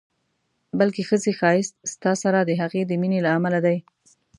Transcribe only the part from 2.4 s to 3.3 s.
د هغې د مینې له